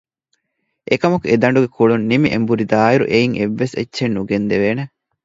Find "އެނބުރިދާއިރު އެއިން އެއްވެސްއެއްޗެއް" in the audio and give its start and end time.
2.31-4.15